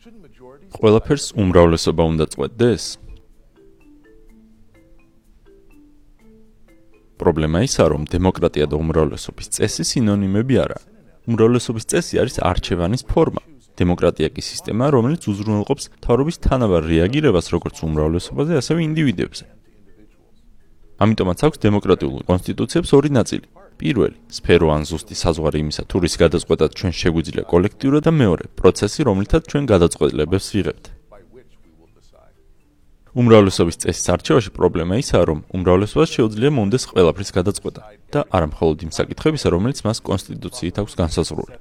ყველაფერს 0.00 1.26
უმრავლესობა 1.36 2.02
უნდა 2.08 2.24
წყვეტდეს? 2.32 2.84
პრობლემა 7.20 7.60
ისაა, 7.68 7.88
რომ 7.92 8.02
დემოკრატია 8.08 8.64
და 8.72 8.80
უმრავლესობის 8.80 9.46
წესი 9.60 9.84
სინონიმები 9.84 10.54
არაა. 10.64 10.82
უმრავლესობის 11.28 11.84
წესი 11.84 12.14
არის 12.16 12.36
არჩევანის 12.40 13.04
ფორმა. 13.12 13.44
დემოკრატია 13.76 14.28
კი 14.32 14.40
სისტემა, 14.40 14.88
რომელიც 14.96 15.22
უზრუნველყოფს 15.28 15.84
თავრობის 16.00 16.36
თანაბარ 16.48 16.82
რეაგირებას 16.88 17.46
როგორც 17.52 17.76
უმრავლესობაზე, 17.84 18.52
ასევე 18.56 18.80
ინდივიდებზე. 18.88 19.44
ამიტომაც 20.96 21.38
აქვს 21.44 21.58
დემოკრატიულ 21.60 22.24
კონსტიტუციებს 22.24 22.90
ორი 22.96 23.10
ნაწილი. 23.20 23.46
პირველი, 23.80 24.16
სფერო 24.28 24.68
ან 24.76 24.82
ზუსტი 24.84 25.16
საზღვარი 25.16 25.58
იმისა, 25.64 25.82
თუ 25.88 25.96
რის 26.04 26.14
გადაწყვეტად 26.20 26.70
ჩვენ 26.76 26.92
შეგვიძლია 27.00 27.44
კოლექტიურად 27.48 28.02
და 28.04 28.12
მეორე, 28.12 28.44
პროცესი, 28.60 29.00
რომლითაც 29.08 29.42
ჩვენ 29.48 29.64
გადაწყვეტილებებს 29.72 30.46
ვიღებთ. 30.54 30.84
უმრავლესობის 33.10 33.76
წესის 33.82 34.06
არჩევაში 34.14 34.50
პრობლემა 34.54 34.94
ისაა, 35.02 35.24
რომ 35.30 35.38
უმრავლესობას 35.50 36.12
შეუძლია 36.14 36.50
მომდეს 36.54 36.84
ყველაფრის 36.94 37.30
გადაწყვეტა 37.34 37.82
და 38.14 38.20
არა 38.30 38.46
მხოლოდ 38.54 38.78
იმ 38.86 38.92
საკითხებისა, 38.94 39.48
რომელიც 39.50 39.78
მას 39.82 39.98
კონსტიტუციით 40.06 40.76
აქვს 40.78 40.94
განსაზღვრული. 41.00 41.54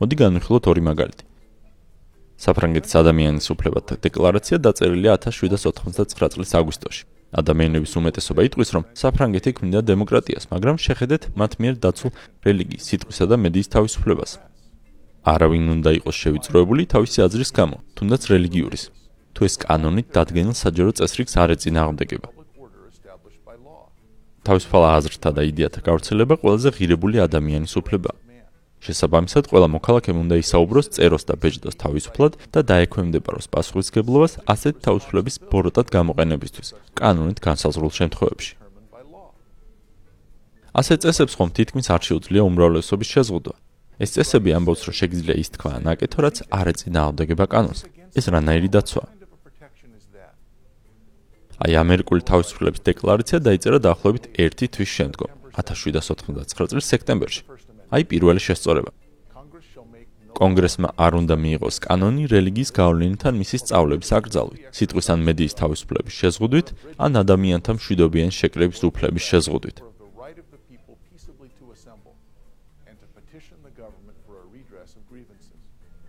მოდი 0.00 0.14
განვიხილოთ 0.22 0.64
ორი 0.72 0.82
მაგალითი. 0.90 1.24
საფრანგეთის 2.44 2.92
ადამიანის 3.00 3.46
უფლებათა 3.52 3.94
დეკლარაცია 4.04 4.56
დაწერილია 4.64 5.12
1789 5.22 6.32
წლის 6.34 6.50
აგვისტოში. 6.58 7.02
ადამიანების 7.40 7.92
უმეტესობა 8.00 8.40
იტყვის, 8.48 8.70
რომ 8.74 8.82
საფრანგეთი 9.00 9.50
ქმნიდა 9.58 9.80
დემოკრატიას, 9.90 10.44
მაგრამ 10.54 10.76
შეხედეთ 10.86 11.22
მათ 11.40 11.52
მიერ 11.60 11.74
დაცულ 11.84 12.10
რელიგიის, 12.46 12.82
სიტყვისა 12.88 13.24
და 13.30 13.36
მედიის 13.44 13.68
თავისუფლებას. 13.74 14.30
არავინ 15.24 15.64
უნდა 15.74 15.90
იყოს 15.98 16.16
შევიწროებული 16.22 16.82
თავისი 16.94 17.18
აზრის 17.26 17.50
გამო, 17.58 17.76
თუნდაც 17.96 18.22
რელიგიურის. 18.32 18.84
თუ 19.34 19.40
ეს 19.48 19.54
კანონით 19.64 20.08
დადგენილ 20.14 20.54
საჯარო 20.54 20.92
წესრიგს 20.98 21.34
არ 21.42 21.48
ეწინააღმდეგება. 21.56 22.28
თავისუფალ 24.44 24.82
აზრთა 24.96 25.30
და 25.36 25.42
იდეათა 25.50 25.80
გავრცელება 25.88 26.34
ყველაზე 26.42 26.68
ღირებული 26.76 27.16
ადამიანის 27.26 27.74
უფლებაა. 27.80 28.23
შესაბამისად, 28.84 29.48
ყველა 29.48 29.68
მოქალაქემ 29.74 30.18
უნდა 30.24 30.36
ისაუბროს 30.44 30.90
წეროს 30.96 31.24
და 31.28 31.34
ბეჭდოს 31.40 31.76
თავისუფლად 31.80 32.32
და 32.52 32.60
დაექვემდებაროს 32.68 33.48
პასუხისგებლობას 33.54 34.32
ასეთ 34.44 34.74
თავისუფლების 34.84 35.34
ბოროტად 35.48 35.86
გამოყენებისთვის, 35.96 36.68
კანონით 37.00 37.38
განსაზღვრულ 37.40 37.92
შემთხვევებში. 38.00 38.52
ასეთ 40.74 40.98
წესებს 41.06 41.34
ხომ 41.38 41.50
თითქმის 41.54 41.86
არ 41.94 42.02
შეუძლია 42.08 42.42
უმრავლესობის 42.50 43.08
შეზღუდვა. 43.14 43.54
ეს 44.02 44.10
წესები 44.14 44.50
ამბობს, 44.58 44.82
რომ 44.90 44.94
შეგიძლია 45.00 45.36
ის 45.38 45.48
თქვა 45.54 45.72
ნაკეთო, 45.86 46.18
რაც 46.26 46.36
არ 46.50 46.66
ეწინააღმდეგება 46.74 47.44
კანონს. 47.46 47.80
ეს 48.18 48.24
რანაირი 48.34 48.68
დაცვაა? 48.74 49.24
აი 51.64 51.72
ამერიკული 51.78 52.22
თავისუფლების 52.26 52.82
დეკლარაცია 52.88 53.38
დაიწერა 53.46 53.78
დაახლოებით 53.86 54.24
1 54.42 54.66
თვის 54.74 54.90
შემდგომ 54.98 55.30
1789 55.54 56.74
წლის 56.74 56.88
სექტემბერში 56.92 57.42
აი 57.94 58.02
პირველი 58.10 58.40
შესწორება. 58.46 58.90
კონგრესმა 60.34 60.88
არ 61.04 61.12
უნდა 61.20 61.34
მიიღოს 61.44 61.76
კანონი 61.86 62.24
რელიგიის 62.34 62.70
გავლენიდან 62.78 63.34
მისი 63.38 63.56
სწავლების 63.62 64.10
აკრძალვით. 64.18 64.62
სიტყვის 64.76 65.06
ან 65.14 65.20
მედიის 65.28 65.54
თავისუფლების 65.60 66.14
შეზღუდვით 66.20 66.68
ან 67.04 67.12
ადამიანთა 67.22 67.70
მშვიდობიან 67.78 68.30
შეკრების 68.38 68.80
უფლების 68.88 69.24
შეზღუდვით. 69.30 69.76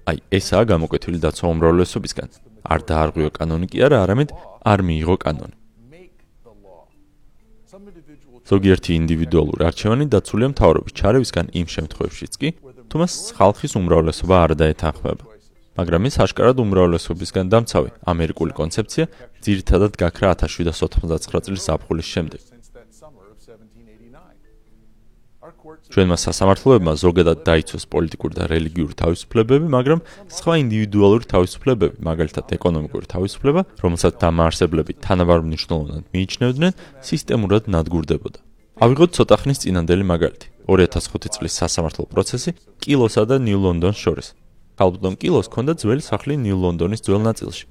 აი 0.09 0.17
ესაა 0.37 0.63
გამოკვეთილი 0.73 1.19
დაცვა 1.25 1.47
უმრავლესობისგან. 1.53 2.29
არ 2.73 2.79
დაარღვიო 2.89 3.29
კანონი 3.37 3.67
კი 3.69 3.77
არა, 3.85 3.97
არამედ 4.05 4.29
არ 4.71 4.79
მიიღო 4.89 5.15
კანონი. 5.25 5.55
ზოგიერთი 8.45 8.91
ინდივიდუალური 9.01 9.65
არჩევანი 9.69 10.05
დაცულია 10.13 10.49
მთავრობის 10.53 10.95
ჩარევისგან 10.99 11.45
იმ 11.59 11.67
შემთხვევაშიც 11.75 12.33
კი, 12.41 12.49
თუ 12.89 12.95
მას 13.01 13.13
ხალხის 13.37 13.73
უმრავლესობა 13.81 14.35
არ 14.45 14.51
დაეთანხმება. 14.61 15.23
მაგრამ 15.75 16.07
ეს 16.07 16.15
აშკარად 16.23 16.57
უმრავლესობისგან 16.63 17.45
დამცავი 17.51 17.89
ამერიკული 18.13 18.53
კონცეფცია 18.55 19.05
ძირითადად 19.43 19.93
გაქრა 19.99 20.29
1789 20.45 21.45
წლის 21.49 21.65
აპრილის 21.75 22.07
შემდეგ. 22.15 22.54
ჩვენმა 25.93 26.17
სასამართლოებმა 26.17 26.93
ზოგადად 26.97 27.43
დაიცვეს 27.45 27.85
პოლიტიკური 27.93 28.33
და 28.35 28.47
რელიგიური 28.51 28.95
თავისუფლებები, 29.01 29.67
მაგრამ 29.75 29.99
სხვა 30.37 30.53
ინდივიდუალური 30.63 31.25
თავისუფლებები, 31.33 31.95
მაგალითად 32.09 32.45
ეკონომიკური 32.57 33.05
თავისუფლება, 33.13 33.61
რომელსაც 33.83 34.13
დამაარსებლები 34.23 34.91
თანაბარ 35.05 35.39
მნიშვნელოვნად 35.45 36.03
მიიჩნევდნენ, 36.15 36.73
სისტემურად 37.05 37.63
ნადგურდებოდა. 37.69 38.39
ავიღოთ 38.75 39.09
ცოტა 39.15 39.35
ხნის 39.41 39.61
წინანდელი 39.63 40.03
მაგალითი. 40.03 40.47
2005 40.67 41.29
წლის 41.37 41.53
სასამართლო 41.61 42.03
პროცესი 42.09 42.51
კილოსა 42.81 43.23
და 43.29 43.35
ნიუ 43.39 43.59
ლონდონს 43.65 43.99
შორის. 44.01 44.27
ალბათ 44.81 45.15
კილოს 45.21 45.47
ჰქონდა 45.47 45.73
ძველი 45.79 46.03
სახლი 46.03 46.33
ნიუ 46.35 46.57
ლონდონის 46.59 47.05
ძველ 47.05 47.21
ნაწილში. 47.29 47.65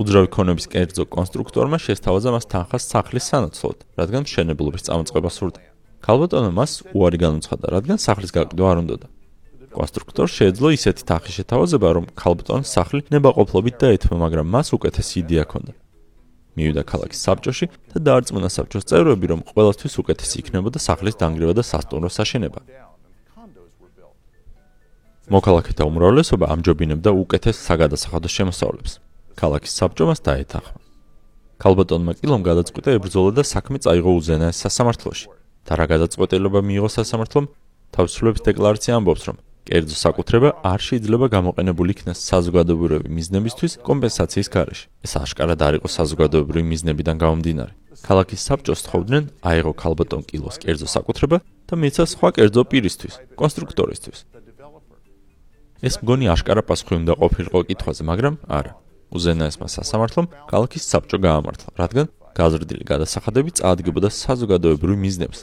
უძრავი 0.00 0.28
ქონების 0.32 0.66
კერძო 0.72 1.04
კონსტრუქტორმა 1.12 1.76
შესთავაზა 1.76 2.30
მას 2.32 2.48
თანხას 2.48 2.88
სახლის 2.88 3.24
სანაცვლოდ, 3.28 3.78
რადგან 4.00 4.24
მშენებლობის 4.24 4.86
წამოწყება 4.88 5.28
სურდა. 5.28 5.69
ქალბატონმა 6.00 6.52
მას 6.56 6.72
უარი 6.96 7.18
განუცხადა, 7.20 7.66
რადგან 7.76 7.98
სახლის 8.00 8.32
გაყიდვა 8.32 8.66
არ 8.72 8.78
უნდოდა. 8.82 9.06
კონსტრუქტორს 9.70 10.32
შეეძლო 10.34 10.68
ისეთი 10.74 11.02
თანხის 11.06 11.34
შეთავაზება, 11.38 11.88
რომ 11.96 12.04
ქალბატონს 12.18 12.68
სახლი 12.74 13.00
ნებაყოფლობით 13.14 13.76
დაეთმო, 13.82 14.16
მაგრამ 14.24 14.46
მას 14.50 14.68
უკეთესი 14.74 15.14
იდეა 15.22 15.44
ჰქონდა. 15.46 15.72
მივიდა 16.58 16.82
ქალაქის 16.90 17.20
საბჭოში 17.22 17.66
და 17.94 17.98
დაარწმუნა 18.06 18.48
საბჭოს 18.50 18.84
წევრები, 18.90 19.26
რომ 19.30 19.40
ყოველთვის 19.46 19.94
უკეთესი 20.02 20.36
იქნებოდა 20.42 20.78
სახლის 20.82 21.14
დანგრევა 21.20 21.54
და 21.54 21.62
სასტუმროს 21.62 22.16
აშენება. 22.24 22.60
მოქალაქეთა 25.30 25.82
უმრავლესობა 25.86 26.46
ამჯობინებდა 26.50 27.10
უკეთეს 27.22 27.56
საგადასახადო 27.62 28.28
შემოსავლებს. 28.36 28.92
ქალაქის 29.38 29.72
საბჭომას 29.78 30.20
დაეთანხმა. 30.26 30.80
ქალბატონმა 31.62 32.12
კილომ 32.18 32.42
გადაწყვიტა 32.42 32.90
ებრძოლა 32.98 33.30
და 33.38 33.42
საქმე 33.46 33.78
წაიღო 33.84 34.10
უზენაეს 34.18 34.58
სასამართლოში. 34.64 35.26
და 35.70 35.78
რა 35.78 35.86
გადაწყვეტილება 35.86 36.60
მიიღო 36.66 36.88
სასამართლომ? 36.90 37.44
თავისუფლების 37.94 38.42
დეკლარაცია 38.42 38.92
ამბობს, 38.98 39.22
რომ 39.30 39.36
კერძო 39.70 39.96
საკუთრება 40.02 40.48
არ 40.66 40.80
შეიძლება 40.82 41.26
გამოყენებული 41.30 41.94
იქნას 41.94 42.18
საზოგადოებრივი 42.26 43.06
მიზნებისთვის 43.06 43.72
კომპენსაციის 43.86 44.48
გარეშე. 44.50 44.86
ეს 45.06 45.12
აშკარად 45.22 45.60
არ 45.62 45.74
იყო 45.78 45.88
საზოგადოებრივი 45.94 46.66
მიზნებიდან 46.74 47.16
გამომდინარე. 47.22 47.72
ქალაქის 48.02 48.40
საბჭოს 48.50 48.80
თხოვდნენ 48.86 49.24
აიღო 49.46 49.72
ქალბატონ 49.78 50.22
კილოს 50.26 50.56
კერძო 50.58 50.88
საკუთრება 50.90 51.38
და 51.38 51.74
მიეცა 51.78 52.04
სხვა 52.18 52.28
კერძო 52.34 52.62
პირისთვის, 52.66 53.14
კონსტრუქტორისთვის. 53.38 54.18
ეს 55.86 55.94
მგონი 56.02 56.26
აშკარა 56.34 56.62
პასუხი 56.66 56.94
უნდა 56.98 57.14
ყოფილიყო 57.22 57.58
კითხვაზე, 57.70 58.02
მაგრამ 58.10 58.34
არა. 58.58 58.72
უზენაესმა 59.14 59.66
სასამართლომ 59.76 60.26
ქალაქის 60.50 60.84
საბჭო 60.90 61.18
გაამართლა, 61.22 61.68
რადგან 61.78 62.06
გაზრდილი 62.34 62.84
გადასახადები 62.90 63.50
წაადგებოდა 63.58 64.08
საზოგადოებრივ 64.10 64.96
მიზნებს. 65.04 65.38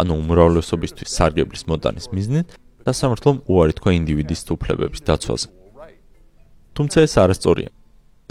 ანუ 0.00 0.12
უმრავლესობისთვის 0.22 1.08
სარგებლის 1.16 1.62
მოტანის 1.70 2.06
მიზნით 2.16 2.46
დასამართლომ 2.86 3.36
უარი 3.52 3.72
თქვა 3.78 3.90
ინდივიდის 4.00 4.40
უფლებების 4.54 5.00
დაცვაზე. 5.08 5.48
თუმცა 6.76 6.98
ეს 7.06 7.14
არასწორია. 7.22 7.70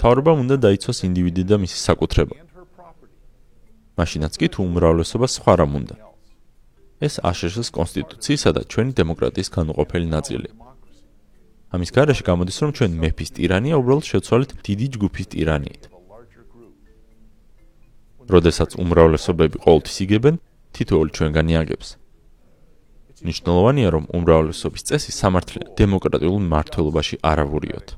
თავრობამ 0.02 0.38
უნდა 0.42 0.56
დაიცვას 0.66 0.98
ინდივიდი 1.08 1.42
და 1.50 1.56
მისი 1.62 1.78
საკუთრება. 1.88 2.36
მაშინაც 3.98 4.32
კი 4.40 4.46
თუ 4.52 4.60
უმრავლესობა 4.66 5.26
სხვა 5.36 5.52
რამ 5.60 5.72
უნდა. 5.80 5.96
ეს 7.06 7.14
აშშ-ის 7.30 7.68
კონსტიტუციისა 7.78 8.50
და 8.56 8.62
ჩვენი 8.70 8.92
დემოკრატიის 8.98 9.48
განუყოფელი 9.56 10.08
ნაწილია. 10.16 10.54
ამის 11.74 11.90
გარეშე 11.96 12.24
გამოდის, 12.30 12.56
რომ 12.62 12.70
ჩვენ 12.76 12.92
მეფის 13.02 13.30
ტირანია 13.36 13.74
უბრალოდ 13.80 14.04
შეცვალეთ 14.12 14.50
დიდი 14.66 14.86
ჯგუფის 14.94 15.26
ტირანიით. 15.32 15.82
როდესაც 18.32 18.70
უმრავლესობები 18.82 19.56
ყოველთვის 19.64 19.96
იგებენ 20.04 20.34
თითოეული 20.72 21.10
ჩვენგანი 21.16 21.54
აგებს. 21.62 21.88
ნიშნულოვანია, 23.22 23.88
რომ 23.94 24.04
უმრავლესობის 24.18 24.82
წესი 24.88 25.12
სამართლე 25.14 25.60
დემოკრატიულ 25.78 26.38
მართლობაში 26.52 27.16
არ 27.22 27.38
ავურიოთ. 27.46 27.88